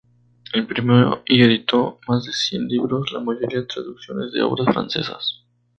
Imprimió 0.55 1.21
y 1.27 1.43
editó 1.43 1.99
más 2.07 2.23
de 2.25 2.33
cien 2.33 2.67
libros, 2.67 3.11
la 3.13 3.19
mayoría 3.19 3.67
traducciones 3.67 4.31
de 4.31 4.41
obras 4.41 4.73
francesas. 4.73 5.43